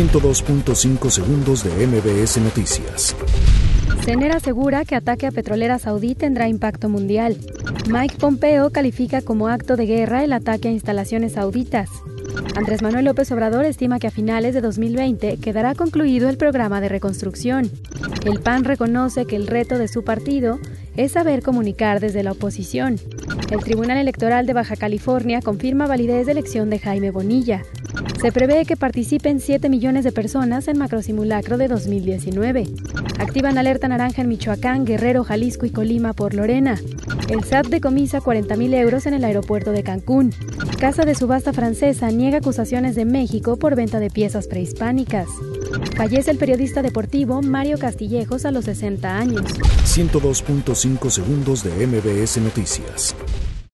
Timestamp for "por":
36.12-36.34, 43.56-43.74